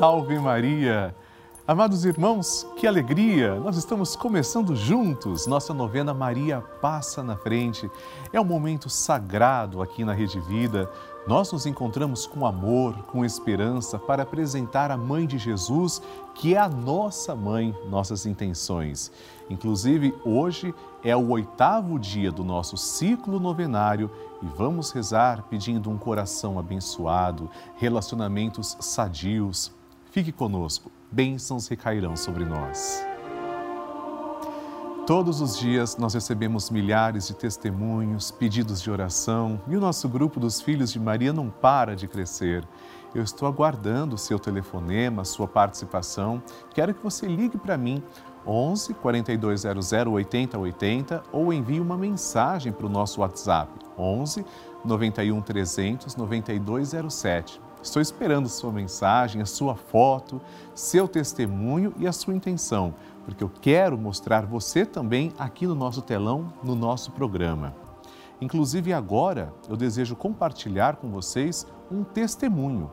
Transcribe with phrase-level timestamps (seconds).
[0.00, 1.14] Salve Maria!
[1.68, 3.56] Amados irmãos, que alegria!
[3.56, 7.90] Nós estamos começando juntos nossa novena Maria Passa na Frente.
[8.32, 10.90] É um momento sagrado aqui na Rede Vida.
[11.26, 16.00] Nós nos encontramos com amor, com esperança para apresentar a Mãe de Jesus,
[16.34, 19.12] que é a nossa mãe, nossas intenções.
[19.50, 20.74] Inclusive, hoje
[21.04, 24.10] é o oitavo dia do nosso ciclo novenário
[24.40, 29.78] e vamos rezar pedindo um coração abençoado, relacionamentos sadios.
[30.10, 33.06] Fique conosco, bênçãos recairão sobre nós.
[35.06, 40.40] Todos os dias nós recebemos milhares de testemunhos, pedidos de oração e o nosso grupo
[40.40, 42.66] dos Filhos de Maria não para de crescer.
[43.14, 46.42] Eu estou aguardando o seu telefonema, sua participação.
[46.74, 48.02] Quero que você ligue para mim
[48.44, 54.44] 11 4200 8080 ou envie uma mensagem para o nosso WhatsApp 11
[54.84, 57.69] 91 300 9207.
[57.82, 60.40] Estou esperando sua mensagem, a sua foto,
[60.74, 66.02] seu testemunho e a sua intenção, porque eu quero mostrar você também aqui no nosso
[66.02, 67.74] telão, no nosso programa.
[68.40, 72.90] Inclusive agora eu desejo compartilhar com vocês um testemunho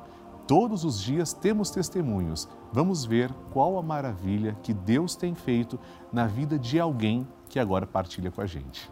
[0.48, 2.48] Todos os dias temos testemunhos.
[2.72, 5.78] Vamos ver qual a maravilha que Deus tem feito
[6.12, 8.90] na vida de alguém que agora partilha com a gente.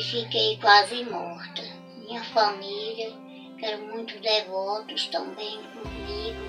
[0.00, 1.62] E fiquei quase morta.
[1.98, 3.12] Minha família,
[3.58, 6.40] que eram muito devotos também comigo,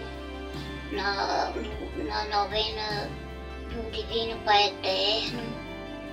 [0.93, 1.51] na,
[1.97, 3.09] na novena
[3.69, 5.43] do Divino Pai Eterno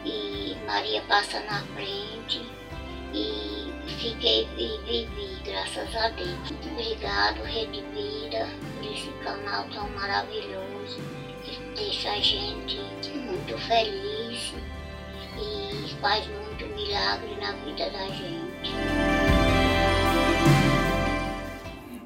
[0.05, 2.45] e Maria passa na frente
[3.15, 6.51] e fiquei e vivi, graças a Deus.
[6.73, 11.01] Obrigado, Rede Vida, por esse canal tão maravilhoso
[11.45, 12.77] que deixa a gente
[13.11, 14.55] muito feliz
[15.41, 18.73] e faz muito milagre na vida da gente.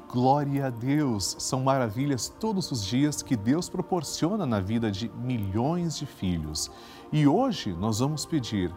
[0.07, 1.35] Glória a Deus!
[1.39, 6.69] São maravilhas todos os dias que Deus proporciona na vida de milhões de filhos.
[7.11, 8.71] E hoje nós vamos pedir,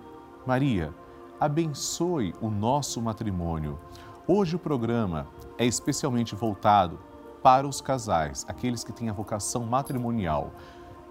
[0.46, 0.94] Maria,
[1.38, 3.78] abençoe o nosso matrimônio.
[4.26, 5.26] Hoje o programa
[5.58, 6.98] é especialmente voltado
[7.42, 10.52] para os casais, aqueles que têm a vocação matrimonial.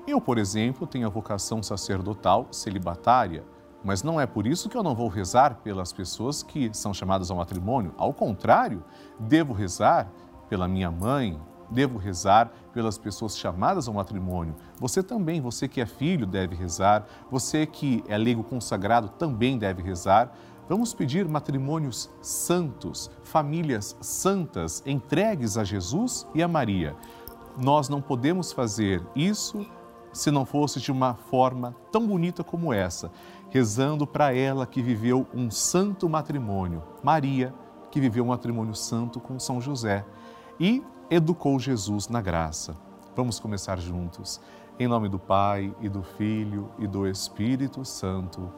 [0.07, 3.43] Eu, por exemplo, tenho a vocação sacerdotal celibatária,
[3.83, 7.31] mas não é por isso que eu não vou rezar pelas pessoas que são chamadas
[7.31, 7.93] ao matrimônio.
[7.97, 8.83] Ao contrário,
[9.19, 10.11] devo rezar
[10.47, 11.39] pela minha mãe,
[11.71, 14.55] devo rezar pelas pessoas chamadas ao matrimônio.
[14.79, 17.05] Você também, você que é filho, deve rezar.
[17.31, 20.31] Você que é leigo consagrado também deve rezar.
[20.69, 26.95] Vamos pedir matrimônios santos, famílias santas, entregues a Jesus e a Maria.
[27.57, 29.65] Nós não podemos fazer isso
[30.15, 33.11] se não fosse de uma forma tão bonita como essa
[33.49, 37.53] rezando para ela que viveu um santo matrimônio, Maria,
[37.89, 40.05] que viveu um matrimônio santo com São José
[40.59, 42.75] e educou Jesus na graça.
[43.15, 44.41] Vamos começar juntos.
[44.77, 48.51] Em nome do Pai e do Filho e do Espírito Santo.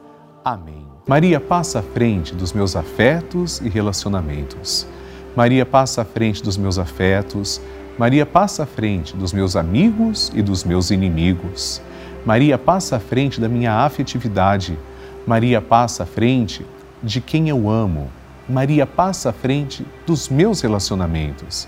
[0.44, 0.88] Amém.
[1.08, 4.88] Maria passa à frente dos meus afetos e relacionamentos.
[5.36, 7.62] Maria passa à frente dos meus afetos.
[7.98, 11.82] Maria passa à frente dos meus amigos e dos meus inimigos.
[12.24, 14.78] Maria passa à frente da minha afetividade.
[15.26, 16.64] Maria passa à frente
[17.02, 18.12] de quem eu amo.
[18.48, 21.68] Maria passa à frente dos meus relacionamentos.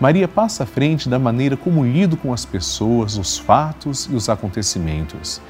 [0.00, 4.28] Maria passa à frente da maneira como lido com as pessoas, os fatos e os
[4.28, 5.40] acontecimentos.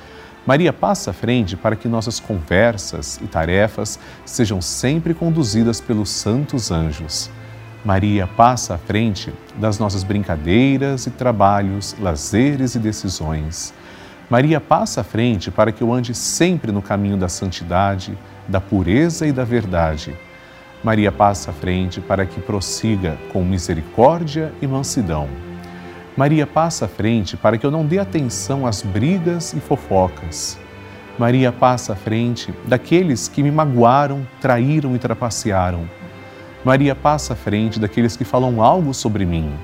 [0.46, 6.70] Maria passa à frente para que nossas conversas e tarefas sejam sempre conduzidas pelos santos
[6.70, 7.30] anjos.
[7.88, 13.72] Maria passa à frente das nossas brincadeiras e trabalhos, lazeres e decisões.
[14.28, 18.12] Maria passa à frente para que eu ande sempre no caminho da santidade,
[18.46, 20.14] da pureza e da verdade.
[20.84, 25.26] Maria passa à frente para que prossiga com misericórdia e mansidão.
[26.14, 30.58] Maria passa à frente para que eu não dê atenção às brigas e fofocas.
[31.18, 35.88] Maria passa à frente daqueles que me magoaram, traíram e trapacearam.
[36.68, 39.54] Maria passa à frente daqueles que falam algo sobre mim.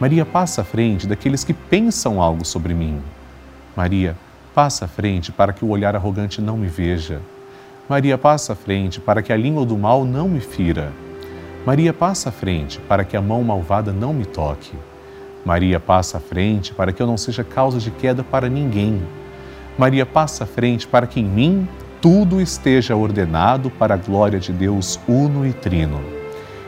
[0.00, 3.00] Maria passa à frente daqueles que pensam algo sobre mim.
[3.76, 4.16] Maria,
[4.52, 7.20] passa à frente para que o olhar arrogante não me veja.
[7.88, 10.92] Maria, passa à frente para que a língua do mal não me fira.
[11.64, 14.72] Maria, passa à frente para que a mão malvada não me toque.
[15.44, 19.00] Maria, passa à frente para que eu não seja causa de queda para ninguém.
[19.78, 21.68] Maria, passa à frente para que em mim
[22.02, 26.13] tudo esteja ordenado para a glória de Deus uno e trino.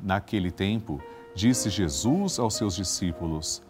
[0.00, 1.00] Naquele tempo,
[1.34, 3.62] disse Jesus aos seus discípulos: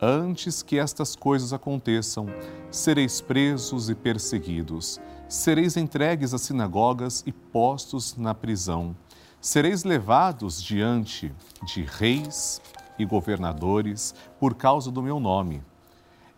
[0.00, 2.26] Antes que estas coisas aconteçam,
[2.70, 8.94] sereis presos e perseguidos, sereis entregues às sinagogas e postos na prisão,
[9.40, 11.32] sereis levados diante
[11.64, 12.60] de reis
[12.98, 15.62] e governadores por causa do meu nome.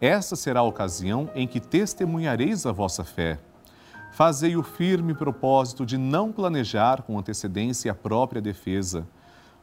[0.00, 3.38] Essa será a ocasião em que testemunhareis a vossa fé.
[4.12, 9.06] Fazei o firme propósito de não planejar com antecedência a própria defesa,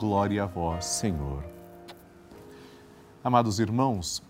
[0.00, 1.44] glória a vós, Senhor.
[3.22, 4.22] Amados irmãos,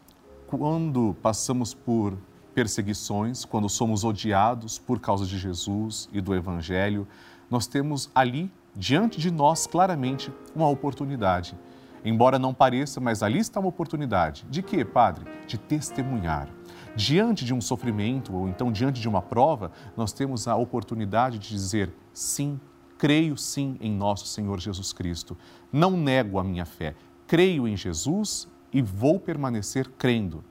[0.49, 2.19] quando passamos por
[2.53, 7.07] perseguições, quando somos odiados por causa de Jesus e do Evangelho,
[7.49, 11.57] nós temos ali, diante de nós, claramente, uma oportunidade
[12.05, 14.47] Embora não pareça, mas ali está uma oportunidade.
[14.49, 15.27] De quê, Padre?
[15.47, 16.49] De testemunhar.
[16.97, 21.49] Diante de um sofrimento ou então diante de uma prova, nós temos a oportunidade de
[21.49, 22.59] dizer sim,
[23.01, 25.35] creio sim em nosso Senhor Jesus Cristo.
[25.73, 26.95] Não nego a minha fé.
[27.27, 30.45] Creio em Jesus e vou permanecer crendo,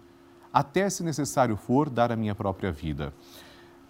[0.51, 3.13] até se necessário for dar a minha própria vida.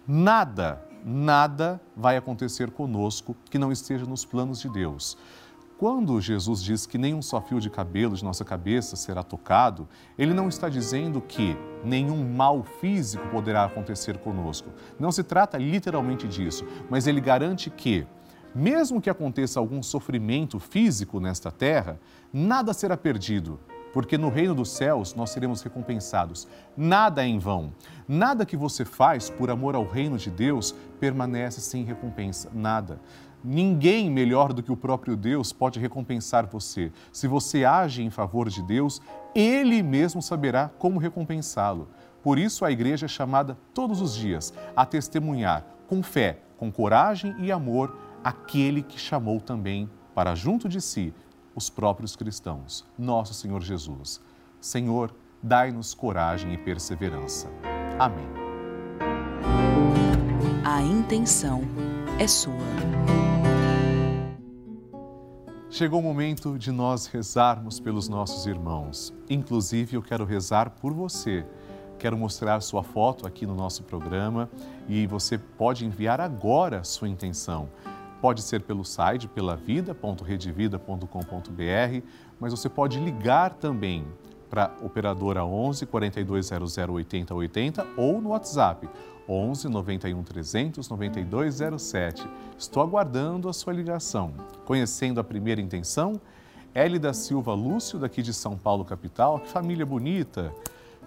[0.06, 5.16] Nada, nada vai acontecer conosco que não esteja nos planos de Deus.
[5.78, 10.34] Quando Jesus diz que nenhum só fio de cabelo de nossa cabeça será tocado, ele
[10.34, 14.68] não está dizendo que nenhum mal físico poderá acontecer conosco.
[14.98, 18.06] Não se trata literalmente disso, mas ele garante que,
[18.54, 22.00] mesmo que aconteça algum sofrimento físico nesta terra,
[22.32, 23.60] nada será perdido,
[23.92, 26.48] porque no reino dos céus nós seremos recompensados.
[26.76, 27.72] Nada é em vão.
[28.08, 32.50] Nada que você faz por amor ao reino de Deus permanece sem recompensa.
[32.52, 33.00] Nada.
[33.42, 36.92] Ninguém melhor do que o próprio Deus pode recompensar você.
[37.10, 39.00] Se você age em favor de Deus,
[39.34, 41.88] Ele mesmo saberá como recompensá-lo.
[42.22, 47.34] Por isso, a igreja é chamada todos os dias a testemunhar com fé, com coragem
[47.38, 51.14] e amor aquele que chamou também para junto de si
[51.54, 54.20] os próprios cristãos, nosso Senhor Jesus.
[54.60, 57.48] Senhor, dai-nos coragem e perseverança.
[57.98, 58.28] Amém.
[60.64, 61.62] A intenção
[62.18, 62.54] é sua.
[65.70, 69.14] Chegou o momento de nós rezarmos pelos nossos irmãos.
[69.28, 71.46] Inclusive, eu quero rezar por você.
[71.98, 74.50] Quero mostrar sua foto aqui no nosso programa
[74.88, 77.68] e você pode enviar agora sua intenção.
[78.20, 82.06] Pode ser pelo site pelavida.redevida.com.br,
[82.38, 84.06] mas você pode ligar também
[84.50, 88.88] para operadora 11 4200 8080 ou no WhatsApp
[89.28, 92.28] 11 91 300 9207.
[92.58, 94.34] Estou aguardando a sua ligação.
[94.64, 96.20] Conhecendo a primeira intenção,
[96.74, 99.38] L da Silva Lúcio, daqui de São Paulo, capital.
[99.38, 100.52] Que família bonita!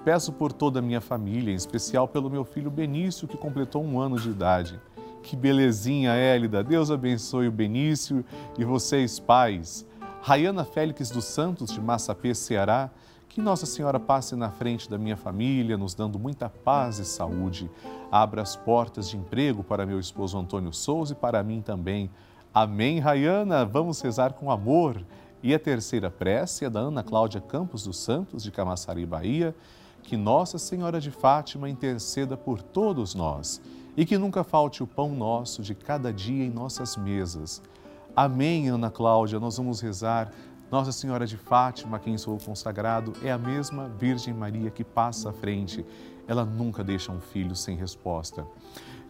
[0.05, 3.99] Peço por toda a minha família, em especial pelo meu filho Benício, que completou um
[3.99, 4.79] ano de idade.
[5.23, 6.61] Que belezinha, Hélida!
[6.61, 8.25] Deus abençoe o Benício
[8.57, 9.87] e vocês, pais.
[10.21, 12.89] Rayana Félix dos Santos, de Massapê, Ceará
[13.29, 17.71] Que Nossa Senhora passe na frente da minha família, nos dando muita paz e saúde.
[18.11, 22.11] Abra as portas de emprego para meu esposo Antônio Souza e para mim também.
[22.53, 23.65] Amém, Rayana.
[23.65, 25.01] Vamos rezar com amor.
[25.41, 29.55] E a terceira prece é da Ana Cláudia Campos dos Santos, de Camaçari, Bahia.
[30.03, 33.61] Que Nossa Senhora de Fátima interceda por todos nós
[33.95, 37.61] e que nunca falte o pão nosso de cada dia em nossas mesas.
[38.15, 39.39] Amém, Ana Cláudia.
[39.39, 40.31] Nós vamos rezar.
[40.71, 45.29] Nossa Senhora de Fátima, a quem sou consagrado, é a mesma Virgem Maria que passa
[45.29, 45.85] à frente.
[46.27, 48.45] Ela nunca deixa um filho sem resposta.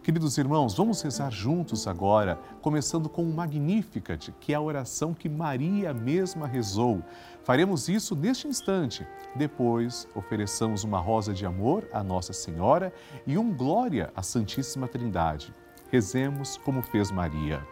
[0.04, 5.30] Queridos irmãos, vamos rezar juntos agora, começando com o Magnificat, que é a oração que
[5.30, 7.02] Maria mesma rezou.
[7.42, 9.06] Faremos isso neste instante.
[9.34, 12.92] Depois, ofereçamos uma rosa de amor à Nossa Senhora
[13.26, 15.54] e um glória à Santíssima Trindade.
[15.90, 17.66] Rezemos como fez Maria.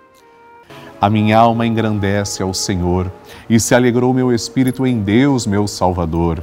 [0.98, 3.12] A minha alma engrandece ao Senhor
[3.46, 6.42] e se alegrou meu espírito em Deus, meu Salvador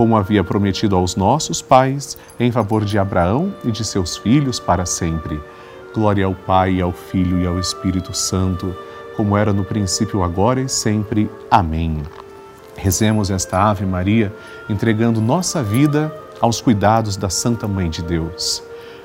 [0.00, 4.86] como havia prometido aos nossos pais, em favor de Abraão e de seus filhos para
[4.86, 5.38] sempre.
[5.94, 8.74] Glória ao Pai, ao Filho e ao Espírito Santo,
[9.14, 11.30] como era no princípio, agora e sempre.
[11.50, 12.02] Amém.
[12.78, 14.34] Rezemos esta Ave Maria,
[14.70, 18.62] entregando nossa vida aos cuidados da Santa Mãe de Deus.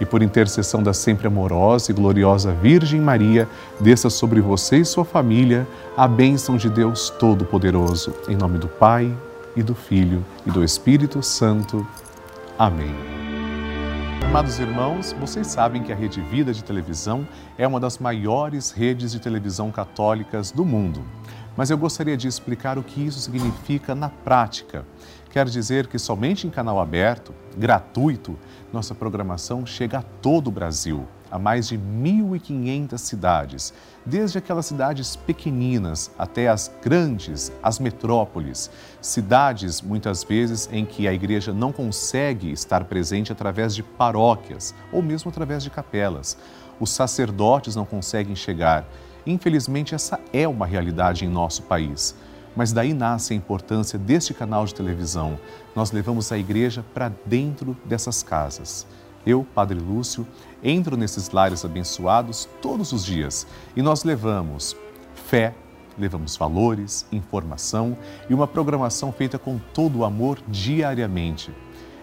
[0.00, 3.48] e por intercessão da sempre amorosa e gloriosa Virgem Maria,
[3.80, 8.14] desça sobre você e sua família a bênção de Deus Todo-Poderoso.
[8.28, 9.12] Em nome do Pai,
[9.58, 11.86] e do Filho, e do Espírito Santo.
[12.56, 12.94] Amém.
[14.24, 17.26] Amados irmãos, vocês sabem que a Rede Vida de Televisão
[17.56, 21.02] é uma das maiores redes de televisão católicas do mundo.
[21.56, 24.84] Mas eu gostaria de explicar o que isso significa na prática.
[25.38, 28.36] Quer dizer que somente em canal aberto, gratuito,
[28.72, 33.72] nossa programação chega a todo o Brasil, a mais de 1.500 cidades,
[34.04, 38.68] desde aquelas cidades pequeninas até as grandes, as metrópoles,
[39.00, 45.00] cidades muitas vezes em que a igreja não consegue estar presente através de paróquias ou
[45.00, 46.36] mesmo através de capelas.
[46.80, 48.84] Os sacerdotes não conseguem chegar.
[49.24, 52.16] Infelizmente, essa é uma realidade em nosso país.
[52.56, 55.38] Mas daí nasce a importância deste canal de televisão.
[55.74, 58.86] Nós levamos a igreja para dentro dessas casas.
[59.26, 60.26] Eu, Padre Lúcio,
[60.62, 64.76] entro nesses lares abençoados todos os dias e nós levamos
[65.14, 65.54] fé,
[65.98, 67.96] levamos valores, informação
[68.30, 71.52] e uma programação feita com todo o amor diariamente.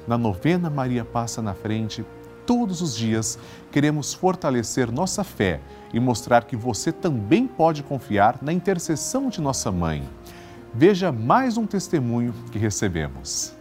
[0.07, 2.05] Na novena Maria Passa na Frente,
[2.45, 3.39] todos os dias,
[3.71, 5.59] queremos fortalecer nossa fé
[5.91, 10.07] e mostrar que você também pode confiar na intercessão de nossa mãe.
[10.71, 13.56] Veja mais um testemunho que recebemos.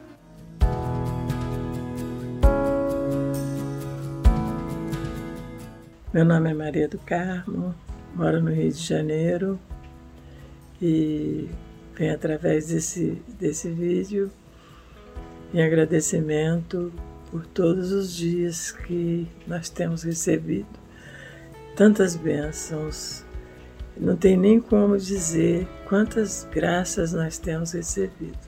[6.16, 7.74] Meu nome é Maria do Carmo,
[8.14, 9.60] moro no Rio de Janeiro
[10.80, 11.46] e
[11.94, 14.32] venho através desse, desse vídeo
[15.52, 16.90] em agradecimento
[17.30, 20.66] por todos os dias que nós temos recebido
[21.76, 23.22] tantas bênçãos.
[23.94, 28.38] Não tem nem como dizer quantas graças nós temos recebido.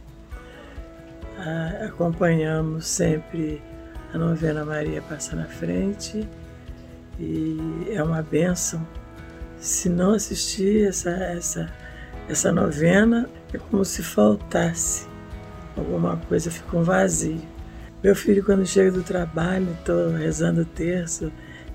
[1.86, 3.60] Acompanhamos sempre
[4.14, 6.26] a novena Maria Passa na Frente
[7.18, 8.86] e é uma benção.
[9.58, 11.72] Se não assistir essa, essa,
[12.28, 15.06] essa novena, é como se faltasse
[15.76, 17.40] alguma coisa, fica um vazio.
[18.02, 21.32] Meu filho, quando chega do trabalho, estou rezando o terço,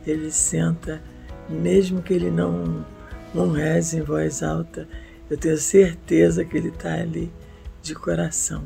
[0.07, 1.01] ele senta,
[1.49, 2.85] mesmo que ele não,
[3.33, 4.87] não reze em voz alta,
[5.29, 7.31] eu tenho certeza que ele está ali
[7.81, 8.65] de coração,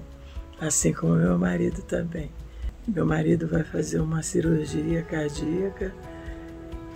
[0.62, 2.32] assim como meu marido também.
[2.88, 5.92] Meu marido vai fazer uma cirurgia cardíaca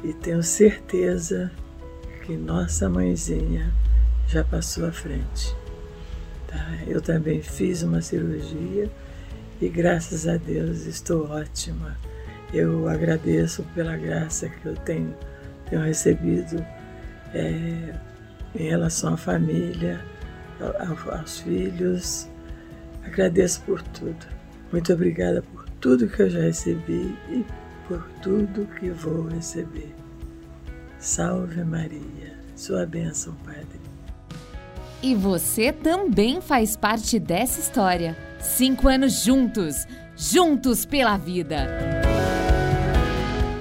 [0.04, 1.52] e tenho certeza
[2.26, 3.72] que nossa mãezinha
[4.28, 5.56] já passou à frente.
[6.48, 6.80] Tá?
[6.88, 8.90] Eu também fiz uma cirurgia
[9.62, 11.98] e graças a Deus estou ótima.
[12.54, 15.16] Eu agradeço pela graça que eu tenho,
[15.70, 16.66] tenho recebido
[17.34, 17.94] é,
[18.56, 20.02] em relação à família,
[21.12, 22.28] aos filhos.
[23.06, 24.26] Agradeço por tudo.
[24.72, 27.46] Muito obrigada por tudo que eu já recebi e
[27.92, 29.94] por tudo que vou receber.
[30.98, 33.82] Salve Maria, sua bênção, Padre.
[35.04, 38.16] E você também faz parte dessa história.
[38.40, 42.01] Cinco anos juntos, juntos pela vida.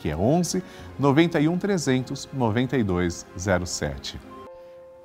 [0.00, 0.64] que é 11
[0.98, 4.18] 91 300 9207.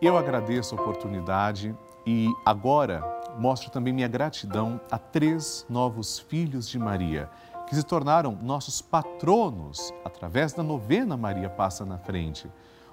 [0.01, 1.75] Eu agradeço a oportunidade
[2.07, 3.03] e agora
[3.37, 7.29] mostro também minha gratidão a três novos filhos de Maria,
[7.67, 12.49] que se tornaram nossos patronos através da novena Maria Passa na Frente.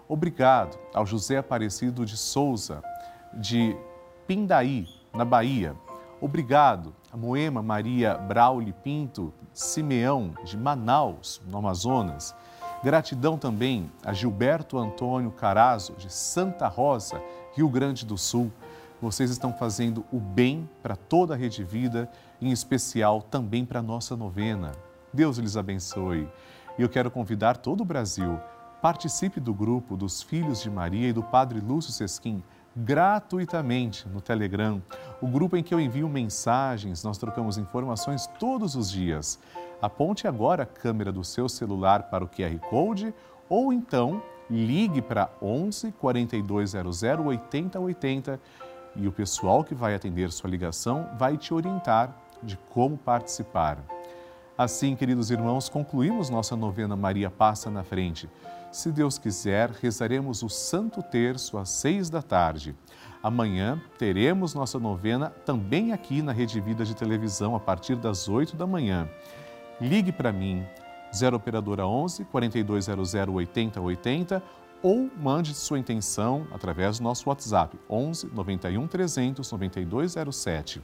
[0.09, 2.83] Obrigado ao José Aparecido de Souza,
[3.35, 3.77] de
[4.27, 5.77] Pindaí, na Bahia.
[6.21, 12.35] Obrigado a Moema Maria Brauli Pinto Simeão, de Manaus, no Amazonas.
[12.83, 17.21] Gratidão também a Gilberto Antônio Carazo, de Santa Rosa,
[17.55, 18.51] Rio Grande do Sul.
[18.99, 23.83] Vocês estão fazendo o bem para toda a Rede Vida, em especial também para a
[23.83, 24.73] nossa novena.
[25.13, 26.27] Deus lhes abençoe.
[26.79, 28.41] E eu quero convidar todo o Brasil.
[28.81, 32.43] Participe do grupo dos Filhos de Maria e do Padre Lúcio Sesquim
[32.77, 34.83] gratuitamente no Telegram,
[35.21, 39.39] o grupo em que eu envio mensagens, nós trocamos informações todos os dias.
[39.81, 43.15] Aponte agora a câmera do seu celular para o QR Code
[43.49, 48.41] ou então ligue para 11 4200 8080
[48.97, 53.79] e o pessoal que vai atender sua ligação vai te orientar de como participar.
[54.63, 58.31] Assim, queridos irmãos, concluímos nossa novena Maria Passa na Frente.
[58.71, 62.73] Se Deus quiser, rezaremos o Santo Terço às seis da tarde.
[63.21, 68.55] Amanhã teremos nossa novena também aqui na Rede Vida de Televisão a partir das oito
[68.55, 69.11] da manhã.
[69.81, 70.65] Ligue para mim,
[71.13, 74.41] 0 Operadora 11 4200 8080
[74.81, 80.81] ou mande sua intenção através do nosso WhatsApp 11 91 300 9207.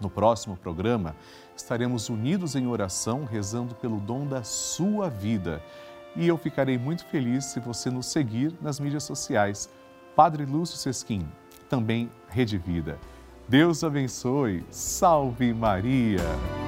[0.00, 1.14] No próximo programa,
[1.56, 5.62] estaremos unidos em oração, rezando pelo dom da sua vida
[6.16, 9.68] e eu ficarei muito feliz se você nos seguir nas mídias sociais.
[10.14, 11.26] Padre Lúcio Sesquim,
[11.68, 12.98] também Rede Vida.
[13.48, 14.64] Deus abençoe.
[14.70, 16.63] Salve Maria!